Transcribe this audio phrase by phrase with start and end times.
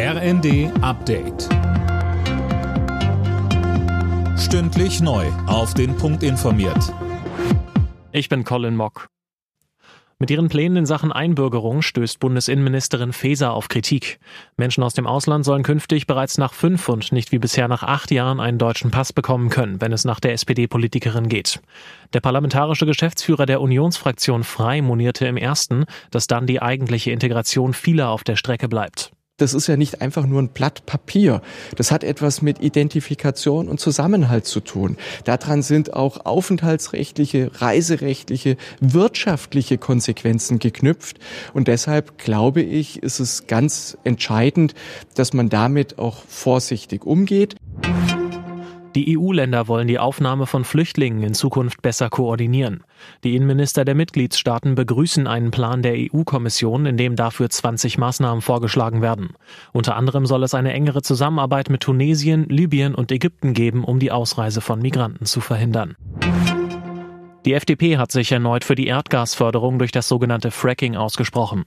[0.00, 1.48] RND Update.
[4.38, 5.26] Stündlich neu.
[5.48, 6.94] Auf den Punkt informiert.
[8.12, 9.08] Ich bin Colin Mock.
[10.20, 14.20] Mit ihren Plänen in Sachen Einbürgerung stößt Bundesinnenministerin Faeser auf Kritik.
[14.56, 18.12] Menschen aus dem Ausland sollen künftig bereits nach fünf und nicht wie bisher nach acht
[18.12, 21.60] Jahren einen deutschen Pass bekommen können, wenn es nach der SPD-Politikerin geht.
[22.12, 28.10] Der parlamentarische Geschäftsführer der Unionsfraktion Frei monierte im ersten, dass dann die eigentliche Integration vieler
[28.10, 29.10] auf der Strecke bleibt.
[29.38, 31.42] Das ist ja nicht einfach nur ein Blatt Papier.
[31.76, 34.96] Das hat etwas mit Identifikation und Zusammenhalt zu tun.
[35.24, 41.20] Daran sind auch aufenthaltsrechtliche, reiserechtliche, wirtschaftliche Konsequenzen geknüpft.
[41.54, 44.74] Und deshalb glaube ich, ist es ganz entscheidend,
[45.14, 47.54] dass man damit auch vorsichtig umgeht.
[48.94, 52.82] Die EU-Länder wollen die Aufnahme von Flüchtlingen in Zukunft besser koordinieren.
[53.22, 59.02] Die Innenminister der Mitgliedstaaten begrüßen einen Plan der EU-Kommission, in dem dafür 20 Maßnahmen vorgeschlagen
[59.02, 59.30] werden.
[59.72, 64.10] Unter anderem soll es eine engere Zusammenarbeit mit Tunesien, Libyen und Ägypten geben, um die
[64.10, 65.94] Ausreise von Migranten zu verhindern.
[67.44, 71.64] Die FDP hat sich erneut für die Erdgasförderung durch das sogenannte Fracking ausgesprochen.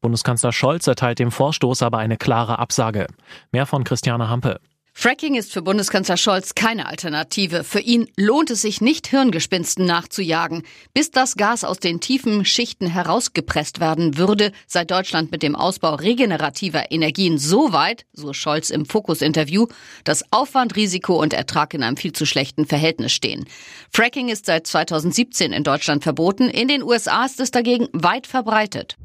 [0.00, 3.06] Bundeskanzler Scholz erteilt dem Vorstoß aber eine klare Absage.
[3.50, 4.60] Mehr von Christiane Hampe.
[4.96, 7.64] Fracking ist für Bundeskanzler Scholz keine Alternative.
[7.64, 10.62] Für ihn lohnt es sich nicht, Hirngespinsten nachzujagen.
[10.94, 15.96] Bis das Gas aus den tiefen Schichten herausgepresst werden würde, sei Deutschland mit dem Ausbau
[15.96, 19.66] regenerativer Energien so weit, so Scholz im Fokus-Interview,
[20.04, 23.46] dass Aufwand, Risiko und Ertrag in einem viel zu schlechten Verhältnis stehen.
[23.92, 26.48] Fracking ist seit 2017 in Deutschland verboten.
[26.48, 28.96] In den USA ist es dagegen weit verbreitet.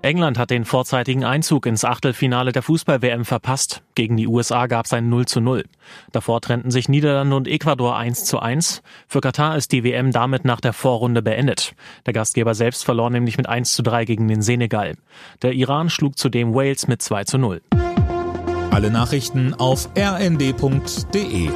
[0.00, 3.82] England hat den vorzeitigen Einzug ins Achtelfinale der Fußball-WM verpasst.
[3.96, 5.64] Gegen die USA gab es ein 0 zu 0.
[6.12, 8.82] Davor trennten sich Niederlande und Ecuador 1 zu 1.
[9.08, 11.74] Für Katar ist die WM damit nach der Vorrunde beendet.
[12.06, 14.94] Der Gastgeber selbst verlor nämlich mit 1 zu 3 gegen den Senegal.
[15.42, 17.60] Der Iran schlug zudem Wales mit 2 zu 0.
[18.70, 21.50] Alle Nachrichten auf rnd.de